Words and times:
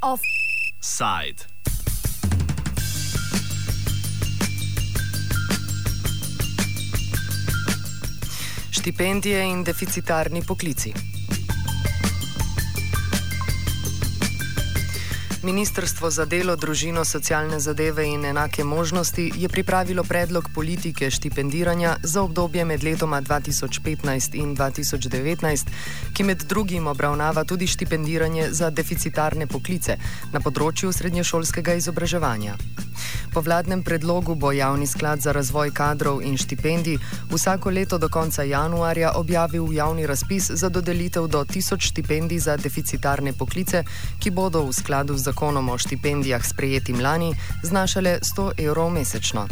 Offside. 0.00 1.44
Štipendije 8.70 9.42
in 9.42 9.62
deficitarni 9.64 10.42
poklici. 10.42 11.15
Ministrstvo 15.46 16.10
za 16.10 16.24
delo, 16.26 16.56
družino, 16.56 17.04
socialne 17.04 17.60
zadeve 17.60 18.02
in 18.06 18.24
enake 18.24 18.64
možnosti 18.64 19.30
je 19.36 19.48
pripravilo 19.48 20.02
predlog 20.04 20.48
politike 20.54 21.10
štipendiranja 21.10 21.96
za 22.02 22.22
obdobje 22.22 22.64
med 22.64 22.82
letoma 22.84 23.22
2015 23.22 24.34
in 24.34 24.56
2019, 24.56 25.66
ki 26.14 26.24
med 26.24 26.42
drugim 26.42 26.86
obravnava 26.86 27.44
tudi 27.44 27.66
štipendiranje 27.66 28.48
za 28.50 28.70
deficitarne 28.70 29.46
poklice 29.46 29.96
na 30.32 30.42
področju 30.42 30.90
srednješolskega 30.92 31.78
izobraževanja. 31.78 32.58
Po 33.36 33.44
vladnem 33.44 33.82
predlogu 33.82 34.34
bo 34.34 34.52
Javni 34.52 34.86
sklad 34.86 35.20
za 35.20 35.32
razvoj 35.32 35.70
kadrov 35.70 36.22
in 36.24 36.38
štipendij 36.40 36.96
vsako 37.28 37.70
leto 37.70 37.98
do 37.98 38.08
konca 38.08 38.42
januarja 38.42 39.12
objavil 39.14 39.72
javni 39.72 40.06
razpis 40.06 40.50
za 40.50 40.68
dodelitev 40.68 41.26
do 41.28 41.44
1000 41.44 41.80
štipendij 41.80 42.38
za 42.38 42.56
deficitarne 42.56 43.32
poklice, 43.32 43.84
ki 44.18 44.30
bodo 44.30 44.62
v 44.64 44.72
skladu 44.72 45.16
z 45.16 45.22
zakonom 45.28 45.68
o 45.68 45.78
štipendijah 45.78 46.40
sprejetim 46.46 47.00
lani 47.00 47.34
znašale 47.62 48.18
100 48.24 48.52
evrov 48.56 48.90
mesečno. 48.90 49.48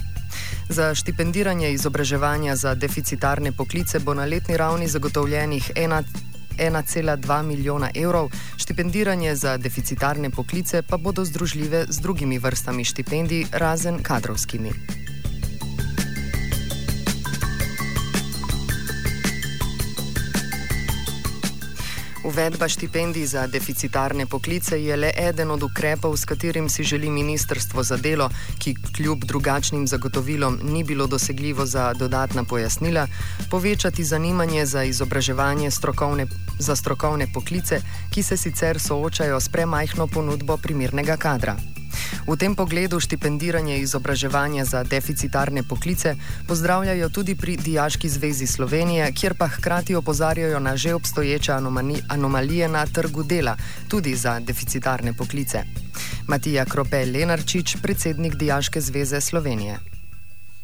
Za 0.68 0.94
štipendiranje 0.94 1.72
izobraževanja 1.72 2.56
za 2.56 2.74
deficitarne 2.74 3.52
poklice 3.52 3.98
bo 3.98 4.14
na 4.14 4.24
letni 4.24 4.56
ravni 4.56 4.88
zagotovljenih 4.88 5.72
1,2 6.58 7.42
milijona 7.42 7.90
evrov, 7.94 8.30
štipendiranje 8.56 9.34
za 9.34 9.56
deficitarne 9.56 10.30
poklice 10.30 10.82
pa 10.82 10.96
bodo 10.96 11.24
združljive 11.24 11.86
z 11.88 12.00
drugimi 12.00 12.38
vrstami 12.38 12.84
štipendij, 12.84 13.46
razen 13.52 14.02
kadrovskimi. 14.02 15.03
Uvedba 22.24 22.68
štipendij 22.68 23.26
za 23.26 23.46
deficitarne 23.46 24.26
poklice 24.26 24.84
je 24.84 24.96
le 24.96 25.10
eden 25.16 25.50
od 25.50 25.62
ukrepov, 25.62 26.16
s 26.16 26.24
katerim 26.24 26.68
si 26.68 26.84
želi 26.84 27.10
Ministrstvo 27.10 27.82
za 27.82 27.96
delo, 27.96 28.30
ki 28.58 28.74
kljub 28.96 29.24
drugačnim 29.24 29.86
zagotovilom 29.86 30.58
ni 30.62 30.84
bilo 30.84 31.06
dosegljivo 31.06 31.66
za 31.66 31.92
dodatna 31.92 32.44
pojasnila, 32.44 33.06
povečati 33.50 34.04
zanimanje 34.04 34.66
za 34.66 34.84
izobraževanje 34.84 35.70
strokovne, 35.70 36.26
za 36.58 36.76
strokovne 36.76 37.26
poklice, 37.34 37.80
ki 38.14 38.22
se 38.22 38.36
sicer 38.36 38.80
soočajo 38.80 39.40
s 39.40 39.48
premajhno 39.48 40.06
ponudbo 40.06 40.56
primernega 40.56 41.16
kadra. 41.16 41.73
V 42.26 42.36
tem 42.36 42.54
pogledu 42.56 43.00
štipendiranje 43.00 43.78
izobraževanja 43.78 44.64
za 44.64 44.82
deficitarne 44.82 45.62
poklice 45.68 46.14
pozdravljajo 46.48 47.08
tudi 47.08 47.34
pri 47.36 47.56
Dijaški 47.56 48.08
zvezi 48.08 48.46
Slovenije, 48.46 49.12
kjer 49.20 49.34
pa 49.38 49.46
hkrati 49.48 49.94
opozarjajo 49.94 50.60
na 50.60 50.76
že 50.76 50.94
obstoječe 50.94 51.52
anomalije 52.10 52.68
na 52.68 52.86
trgu 52.86 53.22
dela, 53.22 53.56
tudi 53.90 54.14
za 54.14 54.40
deficitarne 54.40 55.12
poklice. 55.18 55.58
Matija 56.28 56.64
Kropel 56.64 57.12
Lenarčič, 57.12 57.76
predsednik 57.82 58.34
Dijaške 58.34 58.80
zveze 58.80 59.20
Slovenije. 59.20 59.76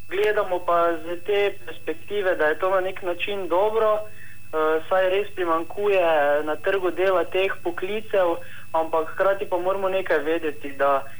Gledamo 0.09 0.59
pa 0.67 0.97
z 1.05 1.21
te 1.27 1.53
perspektive, 1.67 2.37
da 2.37 2.45
je 2.47 2.59
to 2.59 2.71
na 2.71 2.81
nek 2.81 3.03
način 3.03 3.49
dobro, 3.49 3.93
uh, 3.95 4.83
saj 4.89 5.11
res 5.11 5.29
primankuje 5.35 6.43
na 6.45 6.57
trgu 6.57 6.91
dela 6.91 7.25
teh 7.25 7.53
poklicev, 7.63 8.37
ampak 8.73 9.09
hkrati 9.15 9.45
pa 9.51 9.59
moramo 9.59 9.89
nekaj 9.89 10.19
vedeti, 10.19 10.73
da 10.73 11.05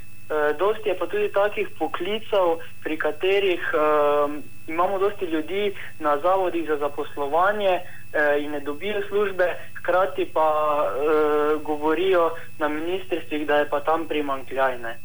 dosti 0.59 0.89
je 0.89 0.97
pa 0.97 1.07
tudi 1.07 1.31
takih 1.33 1.67
poklicev, 1.79 2.59
pri 2.83 2.97
katerih 2.97 3.61
uh, 3.73 4.31
imamo 4.67 4.99
dosti 4.99 5.25
ljudi 5.25 5.73
na 5.99 6.17
zavodih 6.17 6.67
za 6.67 6.77
zaposlovanje 6.77 7.79
uh, 7.79 8.43
in 8.43 8.51
ne 8.51 8.59
dobijo 8.59 9.01
službe, 9.07 9.55
hkrati 9.75 10.25
pa 10.33 10.49
uh, 10.83 11.61
govorijo 11.61 12.31
na 12.59 12.67
ministrstvih, 12.67 13.47
da 13.47 13.55
je 13.55 13.69
pa 13.69 13.79
tam 13.79 14.07
primankljajne. 14.07 14.97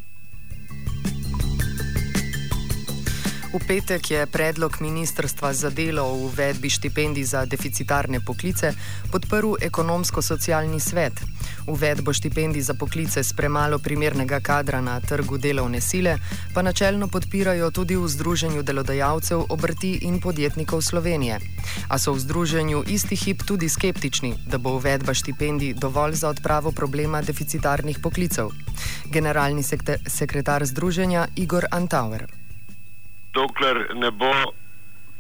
V 3.57 3.61
petek 3.65 4.11
je 4.11 4.27
predlog 4.27 4.77
Ministrstva 4.81 5.53
za 5.53 5.71
delo 5.71 6.03
o 6.03 6.19
uvedbi 6.29 6.71
štipendij 6.71 7.25
za 7.25 7.45
deficitarne 7.47 8.21
poklice 8.21 8.73
podprl 9.13 9.55
ekonomsko-socialni 9.63 10.81
svet. 10.81 11.13
Uvedbo 11.67 12.13
štipendij 12.13 12.63
za 12.63 12.75
poklice 12.75 13.23
s 13.25 13.33
premalo 13.33 13.79
primernega 13.79 14.41
kadra 14.41 14.81
na 14.81 15.01
trgu 15.01 15.39
delovne 15.39 15.81
sile 15.81 16.19
pa 16.55 16.63
načelno 16.63 17.09
podpirajo 17.09 17.71
tudi 17.71 17.97
v 17.97 18.09
Združenju 18.09 18.63
delodajalcev, 18.63 19.45
obrti 19.49 19.99
in 20.03 20.21
podjetnikov 20.21 20.83
Slovenije. 20.83 21.39
A 21.89 21.99
so 21.99 22.13
v 22.13 22.19
Združenju 22.19 22.85
isti 22.87 23.17
hip 23.17 23.43
tudi 23.47 23.69
skeptični, 23.69 24.35
da 24.47 24.59
bo 24.59 24.77
uvedba 24.77 25.15
štipendij 25.15 25.75
dovolj 25.75 26.15
za 26.15 26.29
odpravo 26.29 26.73
problema 26.73 27.23
deficitarnih 27.23 27.99
poklicev. 28.03 28.51
Generalni 29.13 29.63
sekretar 30.07 30.67
Združenja 30.67 31.27
Igor 31.37 31.67
Antauer 31.71 32.27
dokler 33.37 33.77
ne 33.95 34.11
bo 34.11 34.33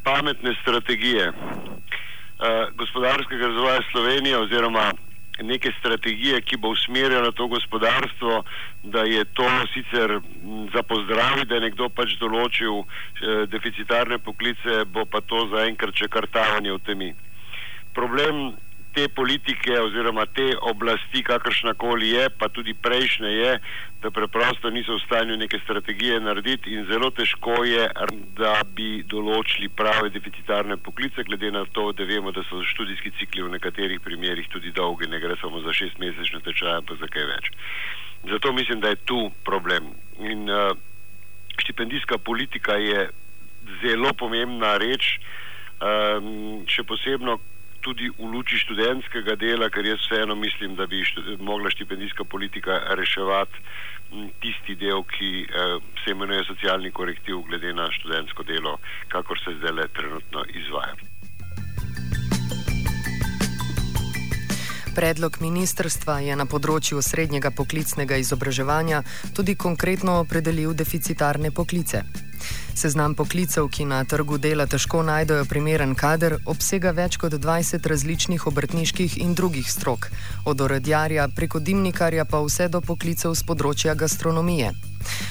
pametne 0.04 0.54
strategije 0.62 1.28
uh, 1.28 1.36
gospodarskega 2.80 3.46
razvoja 3.46 3.80
Slovenije 3.90 4.38
oziroma 4.38 4.92
neke 5.42 5.72
strategije, 5.78 6.40
ki 6.40 6.56
bo 6.56 6.72
usmerjala 6.72 7.32
to 7.32 7.46
gospodarstvo, 7.46 8.44
da 8.82 9.04
je 9.04 9.24
to 9.24 9.48
sicer 9.74 10.20
za 10.74 10.82
pozdravi, 10.82 11.44
da 11.44 11.54
je 11.54 11.66
nekdo 11.68 11.88
pač 11.88 12.16
določil 12.20 12.80
uh, 12.80 12.86
deficitarne 13.50 14.18
poklice, 14.18 14.84
bo 14.84 15.04
pa 15.04 15.20
to 15.20 15.46
zaenkrat 15.52 15.96
še 15.96 16.08
kartavanje 16.08 16.72
v 16.72 16.84
temi. 16.86 17.10
Problem 17.96 18.56
te 18.96 19.08
politike 19.12 19.76
oziroma 19.76 20.24
te 20.32 20.54
oblasti, 20.70 21.20
kakršna 21.22 21.74
koli 21.76 22.14
je, 22.14 22.30
pa 22.32 22.48
tudi 22.48 22.72
prejšnje 22.72 23.28
je, 23.28 23.50
da 24.00 24.10
preprosto 24.10 24.70
niso 24.72 24.96
v 24.96 25.02
stanju 25.04 25.36
neke 25.36 25.58
strategije 25.64 26.20
narediti 26.20 26.72
in 26.72 26.86
zelo 26.88 27.10
težko 27.12 27.58
je, 27.68 27.84
da 28.38 28.54
bi 28.64 29.02
določili 29.04 29.68
prave 29.68 30.08
deficitarne 30.14 30.78
poklice, 30.80 31.26
glede 31.28 31.50
na 31.52 31.66
to, 31.76 31.90
da 31.92 32.06
vemo, 32.08 32.32
da 32.32 32.44
so 32.48 32.62
študijski 32.64 33.12
cikli 33.18 33.44
v 33.44 33.52
nekaterih 33.58 34.00
primerjih 34.00 34.48
tudi 34.54 34.72
dolgi, 34.72 35.10
ne 35.12 35.20
gre 35.20 35.36
samo 35.42 35.60
za 35.66 35.74
šest 35.76 36.00
mesečne 36.00 36.40
tečaje, 36.46 36.80
pa 36.88 36.96
za 36.96 37.08
kaj 37.12 37.28
več. 37.34 37.50
Zato 38.30 38.52
mislim, 38.56 38.80
da 38.80 38.94
je 38.94 39.02
tu 39.04 39.18
problem. 39.44 39.92
In 40.24 40.48
uh, 40.48 40.72
štipendijska 41.60 42.16
politika 42.18 42.80
je 42.80 43.10
zelo 43.84 44.14
pomembna 44.16 44.76
reč, 44.80 45.18
um, 45.84 46.64
še 46.70 46.86
posebno, 46.88 47.36
tudi 47.86 48.10
v 48.10 48.26
luči 48.26 48.58
študentskega 48.58 49.36
dela, 49.38 49.70
ker 49.70 49.86
jaz 49.86 50.02
vseeno 50.02 50.34
mislim, 50.34 50.74
da 50.74 50.86
bi 50.90 51.04
štud, 51.06 51.38
mogla 51.40 51.70
štipendijska 51.70 52.24
politika 52.24 52.80
reševati 52.98 53.62
tisti 54.42 54.74
del, 54.74 55.04
ki 55.06 55.30
eh, 55.46 55.78
se 56.02 56.10
imenuje 56.10 56.44
socialni 56.50 56.90
korektiv 56.90 57.46
glede 57.46 57.74
na 57.74 57.86
študentsko 57.90 58.42
delo, 58.42 58.78
kakor 59.08 59.38
se 59.44 59.54
zdaj 59.58 59.72
le 59.78 59.88
trenutno 59.88 60.44
izvaja. 60.62 60.94
Predlog 64.96 65.34
ministrstva 65.44 66.22
je 66.24 66.36
na 66.40 66.46
področju 66.48 67.02
srednjega 67.04 67.50
poklicnega 67.52 68.16
izobraževanja 68.16 69.02
tudi 69.36 69.54
konkretno 69.54 70.22
opredelil 70.22 70.72
deficitarne 70.72 71.50
poklice. 71.52 72.00
Seznam 72.76 73.14
poklicev, 73.14 73.70
ki 73.72 73.86
na 73.88 74.02
trgu 74.04 74.36
dela 74.36 74.66
težko 74.68 74.98
najdejo 75.02 75.46
primeren 75.48 75.94
kader, 75.96 76.34
obsega 76.44 76.90
več 76.92 77.16
kot 77.16 77.32
20 77.32 77.86
različnih 77.88 78.44
obrtniških 78.50 79.14
in 79.24 79.32
drugih 79.34 79.70
strok, 79.72 80.10
od 80.44 80.60
orodjarja 80.60 81.24
preko 81.36 81.58
dimnikarja 81.58 82.26
pa 82.28 82.42
vse 82.44 82.68
do 82.68 82.82
poklicev 82.84 83.32
z 83.32 83.46
področja 83.48 83.94
gastronomije. 83.96 84.74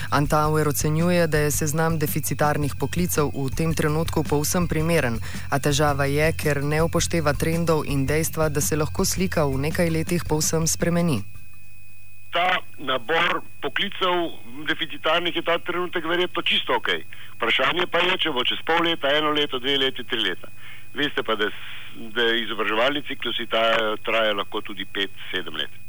Antauer 0.10 0.72
ocenjuje, 0.74 1.28
da 1.28 1.44
je 1.46 1.54
seznam 1.54 2.00
deficitarnih 2.02 2.74
poklicev 2.82 3.30
v 3.30 3.46
tem 3.54 3.78
trenutku 3.78 4.26
povsem 4.26 4.66
primeren, 4.66 5.22
a 5.54 5.62
težava 5.62 6.10
je, 6.10 6.34
ker 6.34 6.64
ne 6.66 6.82
upošteva 6.82 7.38
trendov 7.38 7.86
in 7.86 8.08
dejstva, 8.10 8.50
da 8.50 8.62
se 8.62 8.74
lahko 8.74 9.06
slika 9.06 9.46
v 9.46 9.62
nekaj 9.70 9.94
letih 10.00 10.26
povsem 10.26 10.66
spremeni 10.66 11.22
ta 12.36 12.60
nabor 12.78 13.42
poklicev 13.62 14.32
deficitarnih 14.68 15.36
je 15.36 15.42
ta 15.42 15.58
trenutek 15.60 16.06
verjetno 16.06 16.42
čisto 16.42 16.76
ok. 16.76 16.90
Vprašanje 17.38 17.88
pa 17.92 18.00
je, 18.04 18.18
če 18.26 18.36
bo 18.36 18.44
čez 18.44 18.60
pol 18.68 18.84
leta, 18.84 19.12
eno 19.16 19.32
leto, 19.32 19.60
dve 19.60 19.78
leti, 19.78 20.04
tri 20.04 20.20
leta. 20.20 20.52
Veste 20.96 21.24
pa, 21.24 21.36
da, 21.36 21.50
da 22.16 22.28
izobraževalni 22.36 23.04
ciklusi 23.08 23.48
trajajo 23.48 24.38
lahko 24.40 24.62
tudi 24.62 24.86
pet, 24.86 25.12
sedem 25.32 25.56
let. 25.60 25.85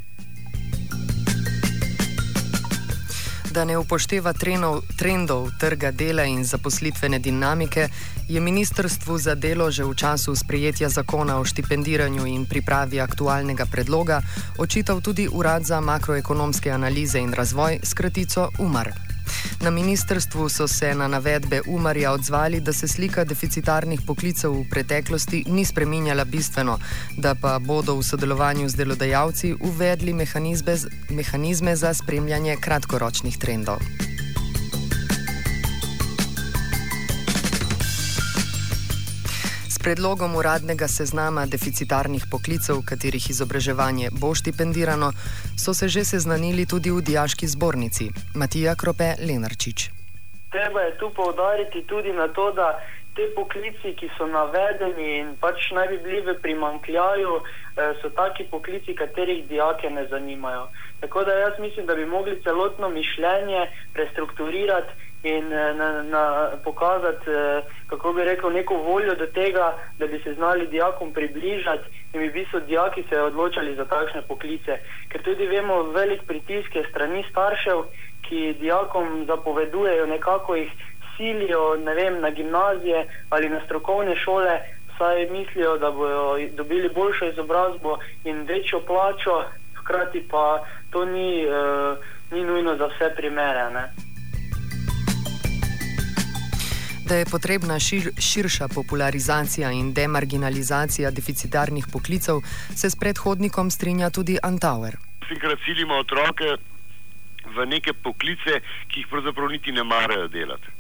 Da 3.57 3.65
ne 3.65 3.79
upošteva 3.79 4.33
trenov, 4.37 4.83
trendov 5.01 5.47
trga 5.57 5.89
dela 5.91 6.27
in 6.29 6.43
zaposlitvene 6.45 7.19
dinamike, 7.19 7.89
je 8.29 8.41
Ministrstvu 8.41 9.17
za 9.19 9.35
delo 9.35 9.71
že 9.71 9.85
v 9.85 9.95
času 9.97 10.37
sprejetja 10.37 10.93
zakona 10.93 11.41
o 11.41 11.45
štipendiranju 11.45 12.27
in 12.27 12.45
pripravi 12.45 13.01
aktualnega 13.01 13.65
predloga 13.65 14.21
očital 14.59 15.01
tudi 15.01 15.29
Urad 15.33 15.65
za 15.65 15.81
makroekonomske 15.81 16.71
analize 16.71 17.19
in 17.19 17.33
razvoj, 17.33 17.81
skratico 17.83 18.51
UMAR. 18.61 19.06
Na 19.61 19.71
ministrstvu 19.71 20.49
so 20.49 20.69
se 20.69 20.95
na 20.95 21.09
navedbe 21.09 21.61
Umarja 21.67 22.13
odzvali, 22.13 22.61
da 22.61 22.73
se 22.73 22.89
slika 22.89 23.25
deficitarnih 23.25 24.01
poklicev 24.07 24.53
v 24.53 24.65
preteklosti 24.71 25.45
ni 25.49 25.65
spreminjala 25.65 26.25
bistveno, 26.25 26.79
da 27.17 27.35
pa 27.35 27.59
bodo 27.59 27.97
v 27.97 28.03
sodelovanju 28.03 28.69
z 28.69 28.77
delodajalci 28.77 29.55
uvedli 29.61 30.13
mehanizme, 30.13 30.77
mehanizme 31.11 31.77
za 31.77 31.95
spremljanje 31.95 32.57
kratkoročnih 32.61 33.39
trendov. 33.39 34.06
Predlogom 39.87 40.35
uradnega 40.35 40.89
seznama 40.91 41.45
deficitarnih 41.47 42.25
poklicev, 42.31 42.81
katerih 42.91 43.27
izobraževanje 43.31 44.09
bo 44.21 44.33
štipendirano, 44.35 45.13
so 45.63 45.75
se 45.79 45.87
že 45.89 46.03
seznanili 46.05 46.67
tudi 46.67 46.91
v 46.91 47.05
Dijaški 47.07 47.47
zbornici. 47.47 48.11
Matija 48.35 48.75
Krope 48.75 49.15
Lenarčič. 49.27 49.79
Treba 50.51 50.81
je 50.81 50.97
tu 50.99 51.11
povdariti 51.15 51.85
tudi 51.87 52.11
na 52.13 52.27
to, 52.35 52.51
da 52.59 52.69
te 53.15 53.31
poklici, 53.39 53.95
ki 53.99 54.11
so 54.19 54.27
navedeni 54.27 55.09
in 55.21 55.29
pač 55.39 55.71
naj 55.79 55.87
bi 55.93 55.99
bili 56.03 56.21
v 56.27 56.35
primankljaju, 56.43 57.33
eh, 57.39 57.95
so 58.03 58.11
taki 58.11 58.51
poklici, 58.51 58.99
katerih 59.03 59.47
dijake 59.49 59.91
ne 59.91 60.09
zanimajo. 60.11 60.67
Tako 61.01 61.25
da 61.25 61.33
jaz 61.33 61.59
mislim, 61.59 61.87
da 61.87 61.95
bi 61.95 62.07
mogli 62.07 62.43
celotno 62.43 62.89
mišljenje 62.89 63.71
prestrukturirati 63.95 64.93
in 65.23 65.53
eh, 65.53 65.75
na, 65.75 66.03
na, 66.03 66.51
pokazati, 66.65 67.31
eh, 67.31 67.63
kako 67.87 68.13
bi 68.13 68.25
rekel, 68.25 68.53
neko 68.53 68.75
voljo 68.75 69.15
do 69.15 69.27
tega, 69.27 69.75
da 69.99 70.07
bi 70.07 70.21
se 70.25 70.35
znali 70.35 70.67
dijakom 70.67 71.13
približati 71.13 71.85
in 72.13 72.21
bi 72.21 72.29
v 72.29 72.33
bistvu 72.33 72.61
dijaki 72.61 73.05
se 73.09 73.21
odločali 73.21 73.75
za 73.75 73.85
takšne 73.85 74.23
poklice. 74.23 74.79
Ker 75.09 75.23
tudi 75.23 75.47
vemo, 75.47 75.83
velik 75.83 76.23
pritisk 76.27 76.75
je 76.75 76.87
strani 76.91 77.25
staršev, 77.31 77.83
ki 78.29 78.55
dijakom 78.61 79.25
zapovedujejo, 79.27 80.07
nekako 80.07 80.55
jih 80.55 80.73
silijo 81.17 81.77
vem, 81.77 82.21
na 82.21 82.31
gimnazije 82.31 83.07
ali 83.31 83.49
na 83.49 83.61
strokovne 83.65 84.17
šole, 84.17 84.61
saj 84.99 85.27
mislijo, 85.31 85.79
da 85.79 85.91
bodo 85.91 86.39
dobili 86.57 86.89
boljšo 86.89 87.27
izobrazbo 87.27 87.99
in 88.25 88.43
večjo 88.43 88.81
plačo, 88.81 89.45
hkrati 89.75 90.29
pa 90.31 90.65
to 90.91 91.05
ni, 91.05 91.47
uh, 91.47 91.99
ni 92.31 92.45
nujno 92.45 92.77
za 92.77 92.87
vse 92.87 93.15
primere. 93.17 93.71
Ne? 93.71 94.06
Da 97.07 97.15
je 97.15 97.25
potrebna 97.31 97.79
šir, 97.79 98.11
širša 98.19 98.67
popularizacija 98.75 99.71
in 99.71 99.93
demarginalizacija 99.95 101.11
deficitarnih 101.11 101.87
poklicev, 101.93 102.41
se 102.75 102.91
s 102.91 102.97
predhodnikom 102.97 103.71
strinja 103.71 104.11
tudi 104.11 104.39
Antauer. 104.43 104.97
Vsekrat 105.23 105.59
silimo 105.65 106.01
otroke 106.03 106.57
v 107.57 107.67
neke 107.67 107.93
poklice, 107.93 108.59
ki 108.91 109.01
jih 109.01 109.07
pravzaprav 109.11 109.55
niti 109.55 109.73
ne 109.73 109.85
marajo 109.85 110.27
delati. 110.29 110.75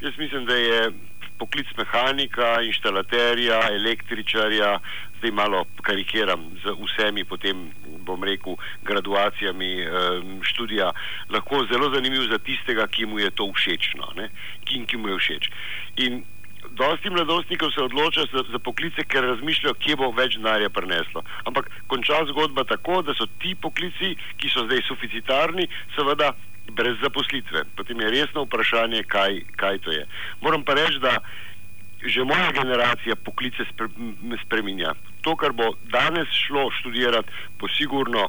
Jaz 0.00 0.18
mislim, 0.18 0.44
da 0.46 0.54
je 0.54 0.90
poklic 1.38 1.70
mehanika, 1.78 2.58
inštalaterja, 2.66 3.60
električarja, 3.78 4.78
zdaj 5.18 5.32
malo 5.34 5.64
karikiram 5.82 6.44
z 6.62 6.74
vsemi 6.78 7.24
potem 7.24 7.68
bom 8.06 8.24
rekel, 8.24 8.56
graduacijami 8.86 9.70
študija, 10.42 10.92
lahko 11.30 11.64
zelo 11.72 11.90
zanimiv 11.94 12.28
za 12.30 12.38
tistega, 12.38 12.86
ki 12.86 13.06
mu 13.06 13.18
je 13.18 13.30
to 13.30 13.50
všečno, 13.52 14.12
ne? 14.16 14.30
ki, 14.64 14.84
ki 14.86 14.96
mu 14.96 15.12
je 15.12 15.18
všeč. 15.18 15.50
In 16.06 16.22
dosti 16.78 17.10
mladostnikov 17.10 17.70
se 17.70 17.82
odloča 17.82 18.24
za, 18.32 18.44
za 18.52 18.58
poklice, 18.58 19.04
ker 19.04 19.24
razmišljajo, 19.24 19.74
kje 19.82 19.96
bo 19.96 20.10
več 20.16 20.36
denarja 20.38 20.70
prineslo. 20.70 21.22
Ampak 21.48 21.70
konča 21.90 22.24
zgodba 22.30 22.64
tako, 22.64 23.02
da 23.02 23.14
so 23.14 23.26
ti 23.42 23.54
poklici, 23.54 24.14
ki 24.38 24.50
so 24.52 24.66
zdaj 24.66 24.84
suficitarni, 24.88 25.68
seveda 25.96 26.32
brez 26.70 26.96
zaposlitve. 27.02 27.64
Potem 27.76 28.00
je 28.00 28.10
resno 28.10 28.44
vprašanje, 28.44 29.02
kaj, 29.02 29.40
kaj 29.56 29.78
to 29.78 29.92
je. 29.92 30.06
Moram 30.40 30.64
pa 30.64 30.74
reči, 30.74 30.98
da 31.02 31.18
že 31.98 32.22
moja 32.24 32.52
generacija 32.54 33.16
poklice 33.16 33.64
spreminja. 34.44 34.92
To, 35.26 35.34
kar 35.36 35.52
bo 35.52 35.72
danes 35.90 36.30
šlo 36.30 36.68
študirati, 36.70 37.28
bo 37.58 37.66
sigurno 37.68 38.28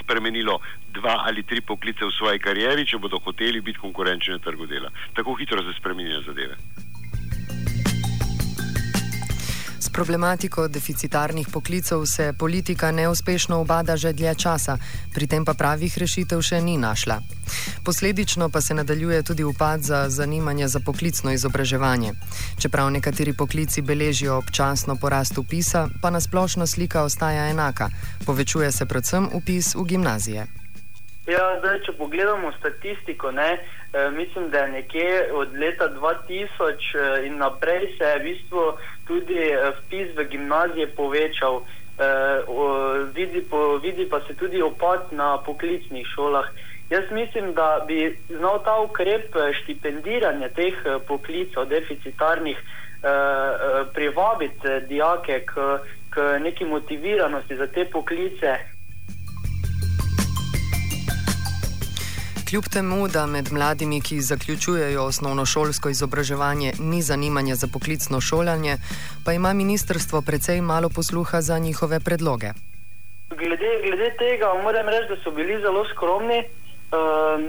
spremenilo 0.00 0.58
dva 0.90 1.22
ali 1.26 1.42
tri 1.42 1.60
poklice 1.60 2.04
v 2.04 2.14
svoji 2.18 2.38
karieri, 2.38 2.86
če 2.86 2.98
bodo 2.98 3.20
hoteli 3.22 3.60
biti 3.60 3.78
konkurenčni 3.78 4.34
na 4.34 4.42
trgu 4.42 4.66
dela. 4.66 4.90
Tako 5.14 5.34
hitro 5.38 5.62
se 5.62 5.76
spreminjajo 5.78 6.22
zadeve. 6.26 6.58
Problematiko 9.94 10.68
deficitarnih 10.68 11.46
poklicev 11.52 12.04
se 12.06 12.32
politika 12.38 12.90
neuspešno 12.90 13.60
obada 13.60 13.96
že 13.96 14.12
dlje 14.12 14.34
časa, 14.34 14.78
pri 15.14 15.26
tem 15.26 15.44
pa 15.44 15.54
pravih 15.54 15.98
rešitev 15.98 16.42
še 16.42 16.58
ni 16.60 16.74
našla. 16.78 17.20
Posledično 17.84 18.48
pa 18.50 18.60
se 18.60 18.74
nadaljuje 18.74 19.22
tudi 19.22 19.44
upad 19.44 19.80
za 19.80 20.08
zanimanje 20.08 20.68
za 20.68 20.80
poklicno 20.86 21.32
izobraževanje. 21.32 22.12
Čeprav 22.58 22.90
nekateri 22.90 23.32
poklici 23.32 23.82
beležijo 23.82 24.36
občasno 24.38 24.96
porast 24.96 25.38
upisa, 25.38 25.88
pa 26.02 26.10
nasplošno 26.10 26.66
slika 26.66 27.02
ostaja 27.02 27.46
enaka. 27.54 27.88
Povečuje 28.26 28.72
se 28.72 28.86
predvsem 28.86 29.30
upis 29.32 29.74
v 29.74 29.84
gimnazije. 29.84 30.46
Ja, 31.26 31.44
zdaj, 31.60 31.78
če 31.86 31.92
pogledamo 31.96 32.50
statistiko, 32.58 33.30
ne, 33.32 33.52
eh, 33.56 34.10
mislim, 34.10 34.50
da 34.50 34.58
je 34.58 34.72
nekje 34.72 35.30
od 35.32 35.54
leta 35.56 35.88
2000 35.94 36.90
eh, 36.94 37.26
in 37.26 37.38
naprej 37.38 37.94
se 37.98 38.04
je 38.04 38.18
v 38.18 38.22
bistvu 38.22 38.64
tudi 39.06 39.38
eh, 39.38 39.72
vpis 39.78 40.16
v 40.16 40.28
gimnazije 40.30 40.86
povečal. 40.86 41.62
Vidi, 43.14 43.40
po, 43.50 43.78
vidi 43.78 44.08
pa 44.10 44.18
se 44.26 44.34
tudi 44.34 44.62
opad 44.62 45.12
na 45.12 45.38
poklicnih 45.38 46.06
šolah. 46.06 46.44
Jaz 46.90 47.04
mislim, 47.10 47.52
da 47.54 47.84
bi 47.86 48.18
znal 48.28 48.58
ta 48.64 48.80
ukrep 48.80 49.30
štipendiranja 49.62 50.48
teh 50.48 50.74
poklicov, 51.06 51.68
deficitarnih, 51.70 52.58
privabiti 53.94 54.80
dijake 54.88 55.40
k, 55.46 55.78
k 56.10 56.38
neki 56.42 56.64
motiviranosti 56.64 57.56
za 57.56 57.66
te 57.66 57.84
poklice. 57.84 58.73
Kljub 62.50 62.64
temu, 62.72 63.08
da 63.08 63.26
med 63.26 63.52
mladimi, 63.52 64.00
ki 64.00 64.20
zaključujejo 64.20 65.04
osnovnošolsko 65.04 65.88
izobraževanje, 65.88 66.72
ni 66.78 67.02
zanimanja 67.02 67.54
za 67.54 67.66
poklicno 67.72 68.20
šolanje, 68.20 68.76
pa 69.24 69.32
ima 69.32 69.52
ministrstvo 69.52 70.22
precej 70.22 70.60
malo 70.60 70.88
posluha 70.88 71.40
za 71.40 71.58
njihove 71.58 72.00
predloge. 72.00 72.50
Glede, 73.28 73.72
glede 73.84 74.10
tega 74.18 74.48
moram 74.62 74.88
reči, 74.88 75.08
da 75.08 75.16
so 75.24 75.30
bili 75.30 75.60
zelo 75.60 75.84
skromni. 75.92 76.38
Uh, 76.44 77.40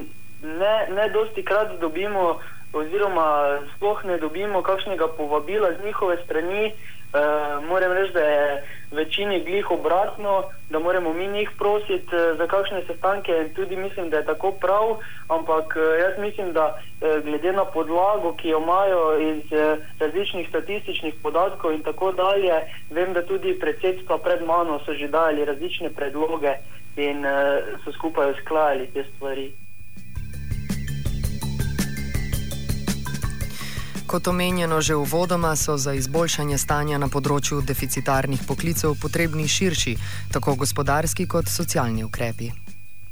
ne, 0.62 0.76
ne 0.96 1.10
dosti 1.10 1.44
krat 1.46 1.80
dobimo, 1.82 2.40
oziroma 2.74 3.60
sploh 3.76 4.06
ne 4.06 4.18
dobimo 4.18 4.62
kakšnega 4.62 5.08
povabila 5.18 5.70
z 5.80 5.86
njihove 5.86 6.18
strani. 6.24 6.66
Uh, 6.72 7.68
moram 7.68 7.92
reči, 7.92 8.14
da 8.14 8.20
je 8.20 8.64
večini 8.96 9.44
glih 9.44 9.72
obratno, 9.72 10.44
da 10.70 10.80
moramo 10.80 11.14
mi 11.14 11.28
njih 11.28 11.50
prositi 11.58 12.16
uh, 12.16 12.38
za 12.38 12.48
kakšne 12.48 12.82
sestanke 12.88 13.32
in 13.32 13.54
tudi 13.54 13.76
mislim, 13.76 14.10
da 14.10 14.18
je 14.18 14.26
tako 14.26 14.52
prav, 14.52 14.98
ampak 15.28 15.76
uh, 15.76 16.00
jaz 16.00 16.20
mislim, 16.20 16.54
da 16.54 16.66
uh, 16.66 17.24
glede 17.24 17.52
na 17.52 17.66
podlago, 17.66 18.34
ki 18.34 18.50
jo 18.50 18.60
imajo 18.60 19.20
iz 19.20 19.44
različnih 20.00 20.50
statističnih 20.50 21.14
podatkov 21.24 21.74
in 21.74 21.84
tako 21.84 22.12
dalje, 22.12 22.54
vem, 22.90 23.14
da 23.14 23.22
tudi 23.22 23.60
predsedstva 23.60 24.18
pred 24.18 24.42
mano 24.46 24.80
so 24.86 24.94
že 24.94 25.08
dali 25.08 25.46
različne 25.46 25.90
predloge 25.90 26.54
in 26.96 27.26
so 27.84 27.92
skupaj 27.92 28.32
usklajali 28.32 28.88
te 28.94 29.04
stvari. 29.04 29.65
Kot 34.06 34.28
omenjeno 34.30 34.82
že 34.86 34.94
v 34.94 35.02
vodoma, 35.02 35.58
so 35.58 35.82
za 35.82 35.98
izboljšanje 35.98 36.62
stanja 36.62 37.02
na 37.02 37.10
področju 37.10 37.66
deficitarnih 37.66 38.46
poklicev 38.46 38.94
potrebni 39.02 39.50
širši, 39.50 39.96
tako 40.30 40.54
gospodarski 40.62 41.26
kot 41.26 41.50
socialni 41.50 42.06
ukrepi. 42.06 42.52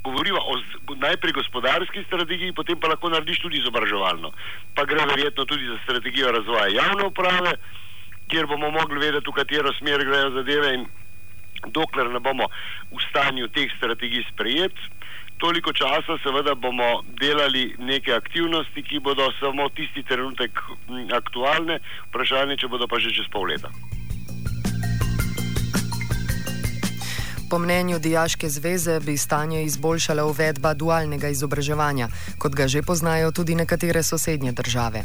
Govorimo 0.06 0.38
o 0.38 0.54
najprej 1.02 1.34
gospodarski 1.34 2.06
strategiji, 2.06 2.54
potem 2.54 2.78
pa 2.78 2.94
lahko 2.94 3.10
narediš 3.10 3.42
tudi 3.42 3.58
izobraževalno. 3.58 4.30
Pa 4.78 4.86
gre 4.86 5.02
verjetno 5.10 5.48
tudi 5.50 5.66
za 5.66 5.80
strategijo 5.82 6.30
razvoja 6.30 6.70
javne 6.70 7.10
uprave, 7.10 7.58
kjer 8.30 8.46
bomo 8.46 8.70
mogli 8.70 9.02
vedeti, 9.02 9.26
v 9.26 9.38
katero 9.42 9.74
smer 9.82 10.06
grejo 10.06 10.30
zadeve 10.38 10.76
in 10.78 10.86
dokler 11.74 12.12
ne 12.14 12.22
bomo 12.22 12.46
v 12.94 13.02
stanju 13.10 13.50
teh 13.50 13.72
strategij 13.80 14.30
sprejeti 14.30 14.94
toliko 15.44 15.74
časa, 15.74 16.16
seveda 16.24 16.56
bomo 16.56 17.04
delali 17.20 17.76
neke 17.80 18.14
aktivnosti, 18.14 18.84
ki 18.84 19.00
bodo 19.00 19.28
samo 19.40 19.68
tisti 19.76 20.04
trenutek 20.08 20.60
aktualne, 21.12 21.80
vprašanje, 22.08 22.56
če 22.62 22.70
bodo 22.72 22.88
pa 22.88 23.00
že 23.04 23.12
čez 23.12 23.28
pol 23.34 23.52
leta. 23.52 23.68
Po 27.52 27.60
mnenju 27.60 28.00
Dijaške 28.00 28.50
zveze 28.50 28.96
bi 29.04 29.18
stanje 29.18 29.66
izboljšala 29.68 30.24
uvedba 30.26 30.74
dualnega 30.74 31.30
izobraževanja, 31.36 32.08
kot 32.40 32.56
ga 32.56 32.68
že 32.68 32.82
poznajo 32.82 33.36
tudi 33.36 33.56
nekatere 33.56 34.04
sosednje 34.04 34.52
države. 34.52 35.04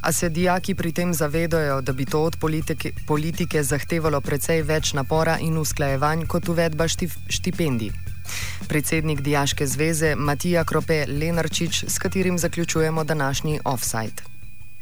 A 0.00 0.12
se 0.12 0.28
dijaki 0.28 0.74
pri 0.74 0.92
tem 0.92 1.14
zavedajo, 1.14 1.80
da 1.80 1.92
bi 1.92 2.08
to 2.08 2.24
od 2.24 2.40
politike, 2.40 2.90
politike 3.06 3.62
zahtevalo 3.62 4.20
precej 4.20 4.62
več 4.62 4.96
napora 4.96 5.38
in 5.38 5.60
usklajevanj 5.60 6.26
kot 6.26 6.48
uvedba 6.48 6.88
štipendij. 7.28 8.05
Predsednik 8.68 9.20
Dijaške 9.20 9.66
zveze 9.66 10.14
Matija 10.16 10.64
Krope 10.64 11.04
Lenarčič, 11.20 11.84
s 11.88 11.98
katerim 11.98 12.38
zaključujemo 12.38 13.04
današnji 13.04 13.60
offside. 13.64 14.22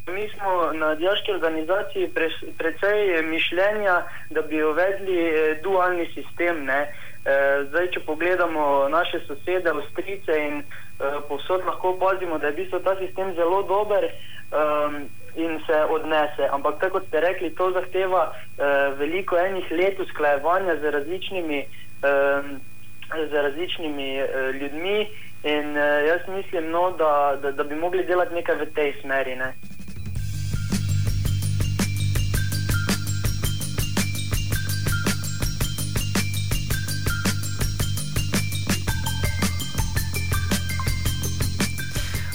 Mi 0.06 0.28
smo 0.28 0.72
na 0.72 0.94
diaški 0.94 1.32
organizaciji 1.32 2.08
pre, 2.14 2.28
precej 2.58 3.22
mišljenja, 3.22 4.02
da 4.30 4.42
bi 4.42 4.62
uvedli 4.62 5.18
eh, 5.28 5.60
dualni 5.62 6.06
sistem. 6.14 6.68
Eh, 6.70 6.86
zdaj, 7.68 7.90
če 7.90 8.00
pogledamo 8.00 8.88
naše 8.88 9.20
sosede, 9.26 9.70
Avstrice 9.70 10.38
in 10.48 10.58
eh, 10.60 10.64
povsod 11.28 11.64
lahko 11.66 11.94
opazimo, 11.96 12.38
da 12.38 12.46
je 12.46 12.52
bil 12.52 12.80
ta 12.84 12.96
sistem 12.98 13.34
zelo 13.34 13.62
dober 13.62 14.04
um, 14.04 15.08
in 15.36 15.58
se 15.66 15.78
odnese. 15.90 16.48
Ampak, 16.52 16.78
tako 16.80 17.00
ste 17.08 17.20
rekli, 17.20 17.54
to 17.54 17.70
zahteva 17.72 18.28
uh, 18.28 18.98
veliko 18.98 19.38
enih 19.38 19.70
let 19.70 20.00
usklajevanja 20.00 20.76
z 20.80 20.90
različnimi, 20.90 21.64
um, 21.64 22.60
z 23.30 23.32
različnimi 23.32 24.22
uh, 24.22 24.54
ljudmi. 24.54 25.08
In 25.44 25.70
uh, 25.70 26.06
jaz 26.08 26.20
mislim, 26.28 26.70
no, 26.70 26.90
da, 26.90 27.38
da, 27.42 27.52
da 27.52 27.64
bi 27.64 27.74
mogli 27.74 28.04
delati 28.04 28.34
nekaj 28.34 28.56
v 28.56 28.66
tej 28.74 28.94
smeri. 29.00 29.36
Ne? 29.36 29.54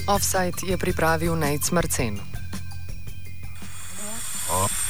Offside 0.10 0.58
je 0.66 0.78
pripravil 0.78 1.36
Nec 1.36 1.72
Marcen. 1.72 2.18
Offside. 4.50 4.90